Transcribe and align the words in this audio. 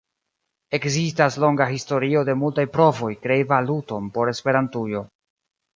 Ekzistas 0.77 1.37
longa 1.43 1.67
historio 1.73 2.25
de 2.31 2.37
multaj 2.45 2.67
provoj 2.79 3.13
krei 3.27 3.39
valuton 3.55 4.13
por 4.19 4.37
Esperantujo. 4.37 5.09